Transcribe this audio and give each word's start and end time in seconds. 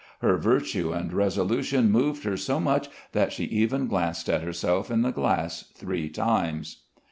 Her 0.21 0.35
virtue 0.35 0.91
and 0.93 1.13
resolution 1.13 1.91
moved 1.91 2.23
her 2.23 2.35
so 2.35 2.59
much 2.59 2.89
that 3.11 3.31
she 3.31 3.43
even 3.43 3.85
glanced 3.85 4.29
at 4.31 4.41
herself 4.41 4.89
in 4.89 5.03
the 5.03 5.11
glass 5.11 5.65
three 5.75 6.09
times. 6.09 6.77